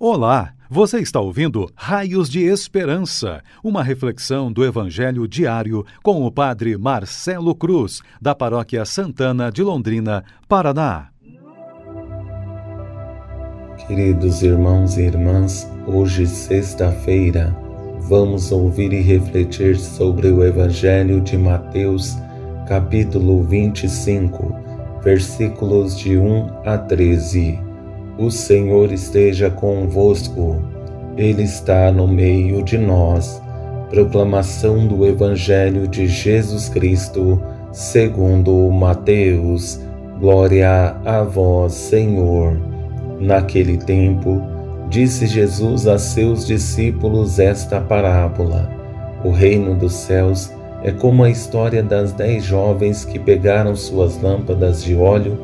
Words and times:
Olá, 0.00 0.54
você 0.70 1.00
está 1.00 1.18
ouvindo 1.18 1.68
Raios 1.74 2.30
de 2.30 2.44
Esperança, 2.44 3.42
uma 3.64 3.82
reflexão 3.82 4.52
do 4.52 4.64
Evangelho 4.64 5.26
diário 5.26 5.84
com 6.04 6.24
o 6.24 6.30
Padre 6.30 6.78
Marcelo 6.78 7.52
Cruz, 7.52 8.00
da 8.22 8.32
Paróquia 8.32 8.84
Santana 8.84 9.50
de 9.50 9.60
Londrina, 9.60 10.22
Paraná. 10.48 11.08
Queridos 13.88 14.40
irmãos 14.40 14.96
e 14.96 15.02
irmãs, 15.02 15.68
hoje, 15.84 16.28
sexta-feira, 16.28 17.52
vamos 18.02 18.52
ouvir 18.52 18.92
e 18.92 19.00
refletir 19.00 19.76
sobre 19.76 20.28
o 20.28 20.44
Evangelho 20.44 21.20
de 21.20 21.36
Mateus, 21.36 22.16
capítulo 22.68 23.42
25, 23.42 24.54
versículos 25.02 25.98
de 25.98 26.16
1 26.16 26.62
a 26.64 26.78
13. 26.78 27.67
O 28.18 28.32
Senhor 28.32 28.90
esteja 28.90 29.48
convosco, 29.48 30.60
Ele 31.16 31.44
está 31.44 31.92
no 31.92 32.08
meio 32.08 32.64
de 32.64 32.76
nós. 32.76 33.40
Proclamação 33.90 34.88
do 34.88 35.06
Evangelho 35.06 35.86
de 35.86 36.08
Jesus 36.08 36.68
Cristo, 36.68 37.40
segundo 37.70 38.52
Mateus. 38.72 39.80
Glória 40.18 40.96
a 41.04 41.22
vós, 41.22 41.74
Senhor. 41.74 42.56
Naquele 43.20 43.76
tempo, 43.76 44.42
disse 44.90 45.24
Jesus 45.24 45.86
a 45.86 45.96
seus 45.96 46.44
discípulos 46.44 47.38
esta 47.38 47.80
parábola: 47.80 48.68
O 49.24 49.30
reino 49.30 49.76
dos 49.76 49.92
céus 49.94 50.52
é 50.82 50.90
como 50.90 51.22
a 51.22 51.30
história 51.30 51.84
das 51.84 52.12
dez 52.12 52.42
jovens 52.42 53.04
que 53.04 53.20
pegaram 53.20 53.76
suas 53.76 54.20
lâmpadas 54.20 54.82
de 54.82 54.96
óleo 54.96 55.38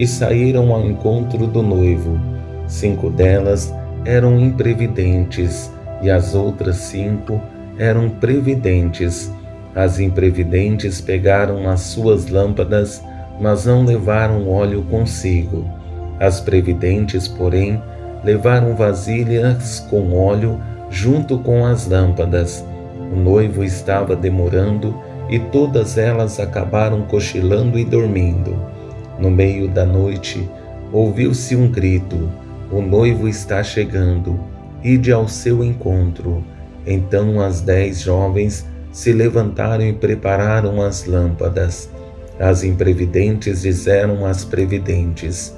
e 0.00 0.06
saíram 0.06 0.72
ao 0.72 0.86
encontro 0.86 1.46
do 1.46 1.62
noivo. 1.62 2.18
Cinco 2.66 3.10
delas 3.10 3.72
eram 4.06 4.40
imprevidentes 4.40 5.70
e 6.00 6.10
as 6.10 6.34
outras 6.34 6.76
cinco 6.76 7.38
eram 7.78 8.08
previdentes. 8.08 9.30
As 9.74 10.00
imprevidentes 10.00 11.02
pegaram 11.02 11.68
as 11.68 11.82
suas 11.82 12.28
lâmpadas, 12.28 13.04
mas 13.38 13.66
não 13.66 13.84
levaram 13.84 14.48
óleo 14.48 14.82
consigo. 14.90 15.66
As 16.18 16.40
previdentes, 16.40 17.28
porém, 17.28 17.80
levaram 18.24 18.74
vasilhas 18.74 19.80
com 19.90 20.14
óleo 20.14 20.58
junto 20.88 21.38
com 21.38 21.66
as 21.66 21.86
lâmpadas. 21.86 22.64
O 23.12 23.16
noivo 23.16 23.62
estava 23.62 24.16
demorando 24.16 24.98
e 25.28 25.38
todas 25.38 25.98
elas 25.98 26.40
acabaram 26.40 27.02
cochilando 27.02 27.78
e 27.78 27.84
dormindo. 27.84 28.79
No 29.20 29.30
meio 29.30 29.68
da 29.68 29.84
noite, 29.84 30.48
ouviu-se 30.90 31.54
um 31.54 31.70
grito: 31.70 32.30
O 32.72 32.80
noivo 32.80 33.28
está 33.28 33.62
chegando, 33.62 34.40
ide 34.82 35.12
ao 35.12 35.28
seu 35.28 35.62
encontro. 35.62 36.42
Então 36.86 37.38
as 37.38 37.60
dez 37.60 38.00
jovens 38.00 38.66
se 38.90 39.12
levantaram 39.12 39.84
e 39.84 39.92
prepararam 39.92 40.80
as 40.80 41.04
lâmpadas. 41.04 41.90
As 42.38 42.64
imprevidentes 42.64 43.60
disseram 43.60 44.24
às 44.24 44.42
previdentes: 44.42 45.54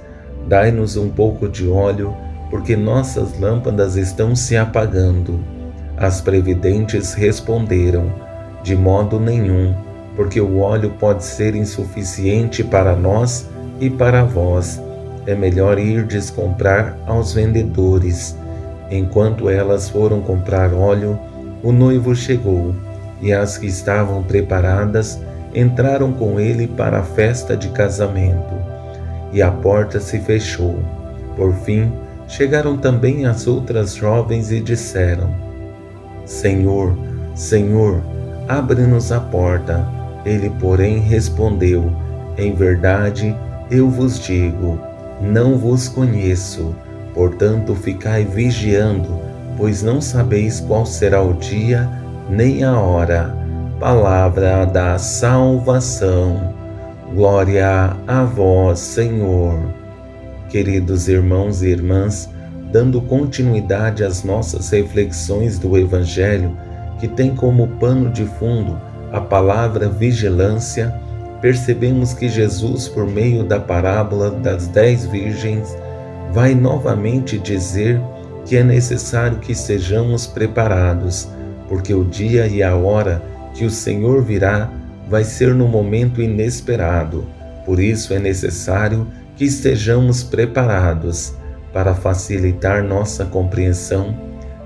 Dai-nos 0.49 0.97
um 0.97 1.09
pouco 1.09 1.49
de 1.49 1.69
óleo, 1.69 2.17
porque 2.51 2.75
nossas 2.75 3.39
lâmpadas 3.39 3.95
estão 3.95 4.35
se 4.35 4.57
apagando. 4.57 5.39
As 5.97 6.21
previdentes 6.21 7.15
responderam: 7.15 8.13
De 8.65 8.75
modo 8.75 9.21
nenhum, 9.21 9.73
porque 10.17 10.41
o 10.41 10.59
óleo 10.59 10.95
pode 10.99 11.23
ser 11.23 11.55
insuficiente 11.55 12.65
para 12.65 12.97
nós 12.97 13.52
e 13.83 13.91
para 13.91 14.23
vós 14.23 14.81
é 15.27 15.35
melhor 15.35 15.77
irdes 15.77 16.31
comprar 16.31 16.97
aos 17.05 17.33
vendedores. 17.33 18.39
Enquanto 18.89 19.51
elas 19.51 19.89
foram 19.89 20.21
comprar 20.21 20.73
óleo, 20.73 21.19
o 21.65 21.73
noivo 21.73 22.15
chegou, 22.15 22.73
e 23.21 23.33
as 23.33 23.59
que 23.59 23.67
estavam 23.67 24.23
preparadas 24.23 25.21
entraram 25.53 26.13
com 26.13 26.39
ele 26.39 26.69
para 26.69 27.01
a 27.01 27.03
festa 27.03 27.57
de 27.57 27.71
casamento. 27.71 28.55
E 29.33 29.43
a 29.43 29.51
porta 29.51 29.99
se 29.99 30.21
fechou. 30.21 30.79
Por 31.35 31.53
fim, 31.53 31.91
chegaram 32.29 32.77
também 32.77 33.27
as 33.27 33.49
outras 33.49 33.97
jovens 33.97 34.53
e 34.53 34.61
disseram: 34.61 35.35
Senhor, 36.25 36.97
Senhor, 37.35 38.01
abre-nos 38.47 39.11
a 39.11 39.19
porta. 39.19 39.85
Ele, 40.25 40.51
porém, 40.61 41.01
respondeu: 41.01 41.91
Em 42.39 42.55
verdade, 42.55 43.35
eu 43.73 43.89
vos 43.89 44.21
digo, 44.21 44.79
não 45.19 45.57
vos 45.57 45.89
conheço, 45.89 46.75
portanto 47.15 47.75
ficai 47.75 48.23
vigiando, 48.23 49.19
pois 49.57 49.83
não 49.83 49.99
sabeis 49.99 50.61
qual 50.61 50.85
será 50.85 51.23
o 51.23 51.33
dia 51.33 51.89
nem 52.29 52.63
a 52.65 52.79
hora. 52.79 53.35
Palavra 53.81 54.67
da 54.67 54.99
salvação. 54.99 56.53
Glória 57.15 57.97
a 58.07 58.25
vós, 58.25 58.79
Senhor. 58.79 59.59
Queridos 60.51 61.09
irmãos 61.09 61.63
e 61.63 61.69
irmãs, 61.69 62.29
dando 62.71 63.01
continuidade 63.01 64.05
às 64.05 64.23
nossas 64.23 64.69
reflexões 64.69 65.59
do 65.59 65.79
Evangelho, 65.79 66.55
que 67.01 67.09
tem 67.09 67.35
como 67.35 67.69
pano 67.81 68.11
de 68.11 68.27
fundo 68.27 68.79
a 69.11 69.21
palavra 69.21 69.89
vigilância, 69.89 70.95
percebemos 71.43 72.15
que 72.15 72.29
Jesus, 72.29 72.87
por 72.87 73.05
meio 73.05 73.43
da 73.43 73.59
parábola 73.59 74.31
das 74.31 74.69
dez 74.69 75.05
virgens, 75.05 75.77
vai 76.33 76.55
novamente 76.55 77.37
dizer 77.37 78.01
que 78.47 78.57
é 78.57 78.63
necessário 78.63 79.39
que 79.39 79.53
sejamos 79.53 80.25
preparados, 80.25 81.29
porque 81.69 81.93
o 81.93 82.05
dia 82.05 82.47
e 82.47 82.63
a 82.63 82.77
hora 82.77 83.21
que 83.55 83.65
o 83.65 83.71
Senhor 83.71 84.23
virá 84.23 84.71
vai 85.11 85.25
ser 85.25 85.53
no 85.53 85.67
momento 85.67 86.23
inesperado. 86.23 87.27
Por 87.67 87.81
isso 87.81 88.15
é 88.15 88.21
necessário 88.21 89.07
que 89.37 89.45
estejamos 89.45 90.23
preparados. 90.23 91.35
Para 91.73 91.95
facilitar 91.95 92.85
nossa 92.85 93.25
compreensão, 93.25 94.15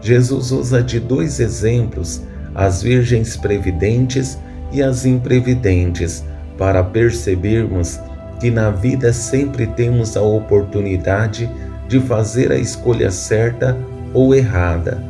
Jesus 0.00 0.50
usa 0.50 0.82
de 0.82 1.00
dois 1.00 1.40
exemplos, 1.40 2.22
as 2.54 2.82
virgens 2.82 3.36
previdentes 3.36 4.38
e 4.72 4.82
as 4.82 5.06
imprevidentes, 5.06 6.24
para 6.58 6.82
percebermos 6.82 8.00
que 8.40 8.50
na 8.50 8.70
vida 8.70 9.12
sempre 9.12 9.66
temos 9.66 10.16
a 10.16 10.22
oportunidade 10.22 11.50
de 11.88 12.00
fazer 12.00 12.52
a 12.52 12.58
escolha 12.58 13.10
certa 13.10 13.76
ou 14.12 14.34
errada. 14.34 15.02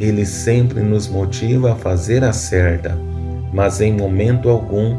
Ele 0.00 0.24
sempre 0.24 0.80
nos 0.80 1.08
motiva 1.08 1.72
a 1.72 1.76
fazer 1.76 2.24
a 2.24 2.32
certa, 2.32 2.98
mas 3.52 3.80
em 3.80 3.92
momento 3.92 4.48
algum 4.48 4.98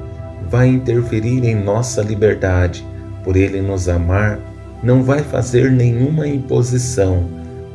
vai 0.50 0.68
interferir 0.68 1.44
em 1.44 1.56
nossa 1.56 2.02
liberdade. 2.02 2.86
Por 3.24 3.36
ele 3.36 3.62
nos 3.62 3.90
amar, 3.90 4.40
não 4.84 5.02
vai 5.02 5.20
fazer 5.20 5.72
nenhuma 5.72 6.28
imposição. 6.28 7.26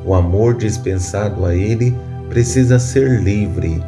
O 0.04 0.14
amor 0.14 0.56
dispensado 0.56 1.44
a 1.44 1.54
ele 1.54 1.96
precisa 2.28 2.78
ser 2.78 3.20
livre. 3.20 3.82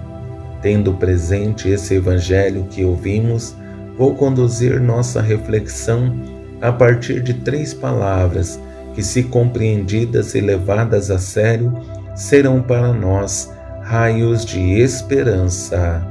Tendo 0.62 0.94
presente 0.94 1.68
esse 1.68 1.94
evangelho 1.94 2.66
que 2.68 2.84
ouvimos, 2.84 3.54
vou 4.00 4.14
conduzir 4.14 4.80
nossa 4.80 5.20
reflexão 5.20 6.14
a 6.62 6.72
partir 6.72 7.22
de 7.22 7.34
três 7.34 7.74
palavras 7.74 8.58
que, 8.94 9.02
se 9.02 9.24
compreendidas 9.24 10.34
e 10.34 10.40
levadas 10.40 11.10
a 11.10 11.18
sério, 11.18 11.70
serão 12.14 12.62
para 12.62 12.94
nós 12.94 13.52
raios 13.82 14.42
de 14.42 14.80
esperança. 14.80 16.02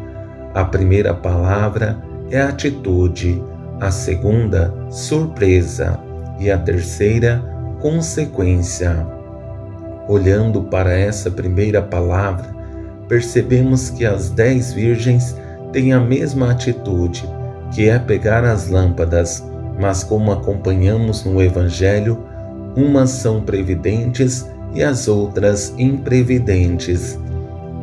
A 0.54 0.64
primeira 0.64 1.16
palavra 1.16 1.98
é 2.30 2.40
atitude, 2.40 3.44
a 3.82 3.90
segunda, 3.90 4.72
surpresa 4.92 6.00
e 6.40 6.52
a 6.52 6.60
terceira, 6.60 7.44
consequência. 7.82 9.04
Olhando 10.08 10.62
para 10.62 10.94
essa 10.94 11.32
primeira 11.32 11.82
palavra, 11.82 12.56
percebemos 13.08 13.90
que 13.90 14.06
as 14.06 14.30
dez 14.30 14.74
virgens 14.74 15.36
têm 15.72 15.92
a 15.92 16.00
mesma 16.00 16.52
atitude 16.52 17.39
que 17.72 17.90
é 17.90 18.00
pegar 18.00 18.44
as 18.44 18.70
lâmpadas, 18.70 19.44
mas 19.80 20.04
como 20.04 20.32
acompanhamos 20.32 21.24
no 21.24 21.42
Evangelho, 21.42 22.24
umas 22.76 23.10
são 23.10 23.42
previdentes 23.42 24.48
e 24.74 24.84
as 24.84 25.08
outras 25.08 25.74
imprevidentes. 25.78 27.20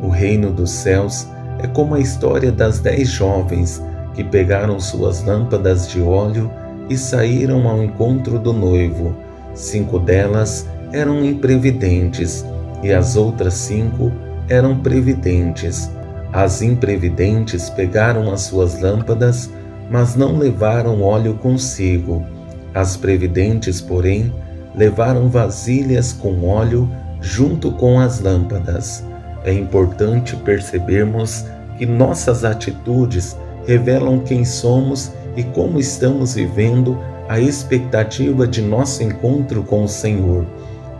O 0.01 0.09
reino 0.09 0.51
dos 0.51 0.69
céus 0.69 1.27
é 1.59 1.67
como 1.67 1.95
a 1.95 1.99
história 1.99 2.51
das 2.51 2.79
dez 2.79 3.09
jovens 3.09 3.81
que 4.13 4.23
pegaram 4.23 4.79
suas 4.79 5.23
lâmpadas 5.23 5.87
de 5.87 6.01
óleo 6.01 6.51
e 6.89 6.97
saíram 6.97 7.67
ao 7.67 7.83
encontro 7.83 8.39
do 8.39 8.53
noivo. 8.53 9.15
Cinco 9.53 9.99
delas 9.99 10.67
eram 10.91 11.23
imprevidentes 11.25 12.45
e 12.83 12.93
as 12.93 13.15
outras 13.15 13.53
cinco 13.53 14.11
eram 14.49 14.79
previdentes. 14.79 15.91
As 16.31 16.61
imprevidentes 16.61 17.69
pegaram 17.69 18.31
as 18.31 18.41
suas 18.41 18.81
lâmpadas 18.81 19.49
mas 19.89 20.15
não 20.15 20.37
levaram 20.37 21.01
óleo 21.01 21.35
consigo. 21.35 22.25
As 22.73 22.97
previdentes, 22.97 23.81
porém, 23.81 24.31
levaram 24.75 25.29
vasilhas 25.29 26.13
com 26.13 26.47
óleo 26.47 26.89
junto 27.21 27.71
com 27.71 27.99
as 27.99 28.19
lâmpadas. 28.19 29.03
É 29.43 29.51
importante 29.51 30.35
percebermos 30.35 31.45
que 31.77 31.85
nossas 31.85 32.43
atitudes 32.43 33.35
revelam 33.65 34.19
quem 34.19 34.45
somos 34.45 35.11
e 35.35 35.43
como 35.43 35.79
estamos 35.79 36.35
vivendo 36.35 36.97
a 37.27 37.39
expectativa 37.39 38.47
de 38.47 38.61
nosso 38.61 39.03
encontro 39.03 39.61
com 39.63 39.83
o 39.83 39.87
Senhor, 39.87 40.45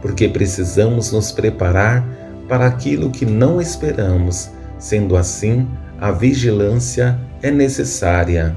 porque 0.02 0.28
precisamos 0.28 1.12
nos 1.12 1.32
preparar 1.32 2.06
para 2.48 2.68
aquilo 2.68 3.10
que 3.10 3.26
não 3.26 3.62
esperamos. 3.62 4.50
Sendo 4.78 5.16
assim, 5.16 5.68
a 6.00 6.12
vigilância 6.12 7.18
é 7.42 7.50
necessária. 7.50 8.56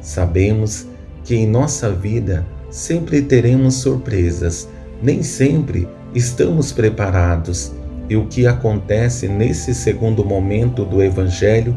Sabemos 0.00 0.86
que 1.24 1.34
em 1.34 1.46
nossa 1.46 1.90
vida 1.90 2.44
sempre 2.70 3.22
teremos 3.22 3.74
surpresas, 3.74 4.68
nem 5.02 5.22
sempre 5.22 5.88
estamos 6.14 6.72
preparados. 6.72 7.72
E 8.08 8.16
o 8.16 8.26
que 8.26 8.46
acontece 8.46 9.28
nesse 9.28 9.74
segundo 9.74 10.24
momento 10.24 10.84
do 10.84 11.02
Evangelho? 11.02 11.76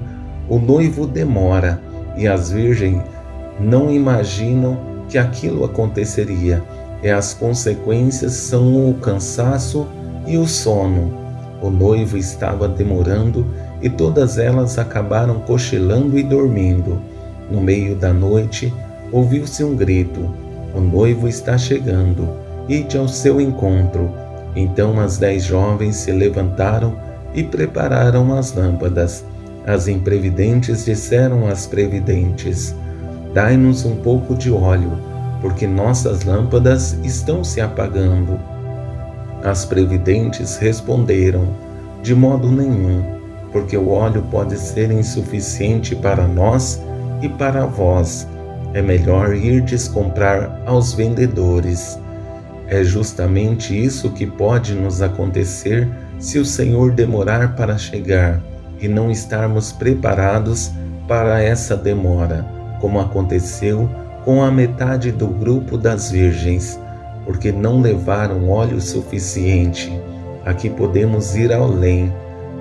O 0.49 0.57
noivo 0.57 1.05
demora 1.05 1.81
e 2.17 2.27
as 2.27 2.51
virgens 2.51 3.01
não 3.59 3.91
imaginam 3.91 4.77
que 5.07 5.17
aquilo 5.17 5.63
aconteceria. 5.63 6.63
E 7.03 7.09
as 7.09 7.33
consequências 7.33 8.31
são 8.33 8.89
o 8.89 8.93
cansaço 8.95 9.87
e 10.25 10.37
o 10.37 10.47
sono. 10.47 11.13
O 11.61 11.69
noivo 11.69 12.17
estava 12.17 12.67
demorando 12.67 13.45
e 13.81 13.89
todas 13.89 14.37
elas 14.37 14.79
acabaram 14.79 15.41
cochilando 15.41 16.17
e 16.17 16.23
dormindo. 16.23 17.01
No 17.49 17.61
meio 17.61 17.95
da 17.95 18.13
noite, 18.13 18.73
ouviu-se 19.11 19.63
um 19.63 19.75
grito: 19.75 20.29
O 20.73 20.79
noivo 20.79 21.27
está 21.27 21.57
chegando, 21.57 22.27
ide 22.67 22.97
ao 22.97 23.07
seu 23.07 23.39
encontro. 23.39 24.11
Então 24.55 24.99
as 24.99 25.17
dez 25.17 25.43
jovens 25.43 25.95
se 25.97 26.11
levantaram 26.11 26.95
e 27.33 27.43
prepararam 27.43 28.33
as 28.33 28.53
lâmpadas. 28.53 29.25
As 29.65 29.87
imprevidentes 29.87 30.85
disseram 30.85 31.47
às 31.47 31.65
previdentes: 31.65 32.75
Dai-nos 33.33 33.85
um 33.85 33.95
pouco 33.95 34.35
de 34.35 34.51
óleo, 34.51 34.91
porque 35.41 35.65
nossas 35.67 36.23
lâmpadas 36.23 36.97
estão 37.03 37.43
se 37.43 37.61
apagando. 37.61 38.39
As 39.43 39.65
previdentes 39.65 40.57
responderam: 40.57 41.47
De 42.01 42.13
modo 42.13 42.49
nenhum, 42.49 43.03
porque 43.51 43.77
o 43.77 43.89
óleo 43.89 44.23
pode 44.29 44.57
ser 44.57 44.91
insuficiente 44.91 45.95
para 45.95 46.27
nós 46.27 46.81
e 47.23 47.29
para 47.29 47.65
vós. 47.65 48.27
É 48.73 48.81
melhor 48.81 49.33
irdes 49.33 49.87
comprar 49.87 50.61
aos 50.65 50.93
vendedores. 50.93 51.97
É 52.67 52.83
justamente 52.83 53.73
isso 53.73 54.11
que 54.11 54.27
pode 54.27 54.73
nos 54.73 55.01
acontecer 55.01 55.87
se 56.19 56.37
o 56.37 56.45
Senhor 56.45 56.91
demorar 56.91 57.55
para 57.55 57.77
chegar 57.77 58.41
e 58.79 58.87
não 58.87 59.09
estarmos 59.09 59.71
preparados 59.71 60.71
para 61.07 61.41
essa 61.41 61.75
demora, 61.75 62.45
como 62.81 62.99
aconteceu 62.99 63.89
com 64.25 64.43
a 64.43 64.49
metade 64.49 65.11
do 65.11 65.27
grupo 65.27 65.77
das 65.77 66.11
virgens, 66.11 66.79
porque 67.25 67.51
não 67.51 67.81
levaram 67.81 68.49
óleo 68.49 68.81
suficiente. 68.81 69.91
Aqui 70.45 70.69
podemos 70.69 71.35
ir 71.35 71.53
além, 71.53 72.11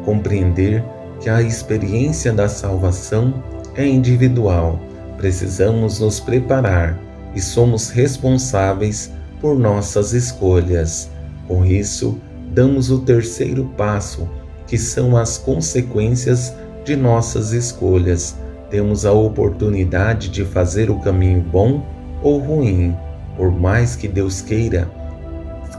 compreender 0.04 0.84
que 1.20 1.30
a 1.30 1.40
experiência 1.40 2.32
da 2.32 2.48
salvação 2.48 3.34
é 3.76 3.86
individual. 3.86 4.78
Precisamos 5.16 6.00
nos 6.00 6.20
preparar 6.20 6.98
e 7.34 7.40
somos 7.40 7.90
responsáveis 7.90 9.12
por 9.40 9.58
nossas 9.58 10.12
escolhas. 10.12 11.10
Com 11.46 11.64
isso, 11.64 12.18
damos 12.52 12.90
o 12.90 13.00
terceiro 13.00 13.64
passo, 13.76 14.28
que 14.66 14.78
são 14.78 15.16
as 15.16 15.38
consequências 15.38 16.54
de 16.84 16.96
nossas 16.96 17.52
escolhas. 17.52 18.36
Temos 18.70 19.04
a 19.04 19.12
oportunidade 19.12 20.28
de 20.28 20.44
fazer 20.44 20.90
o 20.90 20.98
caminho 21.00 21.40
bom 21.40 21.86
ou 22.22 22.38
ruim. 22.38 22.96
Por 23.36 23.50
mais 23.50 23.96
que 23.96 24.08
Deus 24.08 24.40
queira 24.40 24.88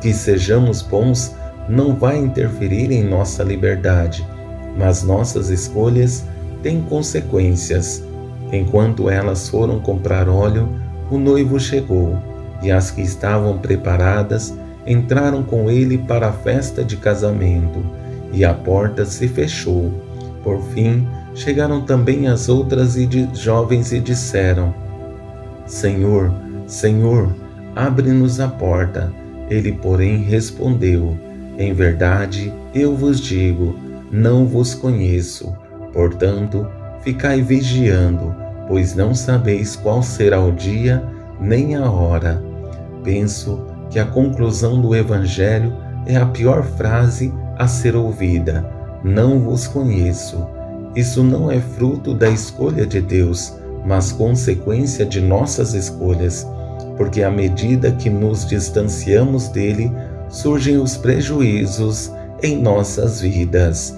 que 0.04 0.14
sejamos 0.14 0.82
bons, 0.82 1.34
não 1.70 1.96
vai 1.96 2.18
interferir 2.18 2.92
em 2.92 3.06
nossa 3.06 3.42
liberdade, 3.42 4.28
mas 4.78 5.02
nossas 5.02 5.50
escolhas 5.50 6.26
têm 6.64 6.82
consequências. 6.82 8.04
Enquanto 8.52 9.10
elas 9.10 9.50
foram 9.50 9.80
comprar 9.80 10.28
óleo, 10.28 10.70
o 11.12 11.20
noivo 11.20 11.60
chegou 11.60 12.18
e 12.64 12.72
as 12.72 12.90
que 12.90 13.02
estavam 13.02 13.58
preparadas 13.58 14.58
entraram 14.88 15.44
com 15.44 15.70
ele 15.70 15.98
para 15.98 16.30
a 16.30 16.34
festa 16.34 16.84
de 16.84 16.98
casamento, 16.98 17.84
e 18.32 18.44
a 18.44 18.54
porta 18.54 19.06
se 19.06 19.28
fechou. 19.28 19.92
Por 20.44 20.62
fim, 20.70 21.08
chegaram 21.36 21.82
também 21.82 22.28
as 22.28 22.50
outras 22.50 22.96
jovens 23.34 23.92
e 23.92 24.00
disseram: 24.00 24.74
Senhor, 25.66 26.34
Senhor, 26.66 27.36
abre-nos 27.76 28.40
a 28.40 28.48
porta. 28.48 29.12
Ele, 29.50 29.74
porém, 29.74 30.24
respondeu: 30.24 31.18
Em 31.58 31.74
verdade, 31.74 32.52
eu 32.74 32.96
vos 32.96 33.20
digo, 33.20 33.76
não 34.12 34.46
vos 34.46 34.74
conheço. 34.74 35.54
Portanto, 35.94 36.68
ficai 37.02 37.42
vigiando, 37.42 38.36
pois 38.68 38.96
não 38.96 39.14
sabeis 39.14 39.76
qual 39.76 40.02
será 40.02 40.42
o 40.42 40.52
dia 40.52 41.04
nem 41.40 41.76
a 41.76 41.90
hora. 41.90 42.42
Penso 43.04 43.68
que 43.90 44.00
a 44.00 44.06
conclusão 44.06 44.82
do 44.82 44.96
Evangelho 44.96 45.74
é 46.06 46.16
a 46.16 46.26
pior 46.26 46.64
frase 46.64 47.32
a 47.58 47.68
ser 47.68 47.96
ouvida: 47.96 48.66
Não 49.04 49.40
vos 49.40 49.68
conheço. 49.68 50.48
Isso 50.96 51.24
não 51.24 51.52
é 51.52 51.60
fruto 51.60 52.14
da 52.14 52.30
escolha 52.30 52.86
de 52.86 53.02
Deus, 53.02 53.54
mas 53.86 54.12
consequência 54.12 55.06
de 55.06 55.20
nossas 55.20 55.74
escolhas, 55.74 56.48
porque 56.98 57.24
à 57.24 57.32
medida 57.32 57.92
que 57.92 58.10
nos 58.10 58.46
distanciamos 58.46 59.48
dele, 59.50 59.92
surgem 60.30 60.78
os 60.78 60.96
prejuízos 60.96 62.12
em 62.42 62.62
nossas 62.62 63.22
vidas. 63.22 63.98